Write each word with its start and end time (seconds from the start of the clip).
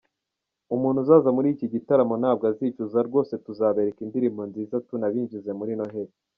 Umuntu 0.75 0.97
uzaza 1.03 1.29
muri 1.35 1.47
iki 1.53 1.65
gitaramo 1.73 2.15
ntabwo 2.21 2.43
azicuza 2.51 2.99
rwose 3.07 3.33
tuzabereka 3.45 3.99
indirimbo 4.05 4.41
nziza 4.49 4.75
tunabinjize 4.87 5.51
muri 5.61 5.73
Noheli. 5.79 6.13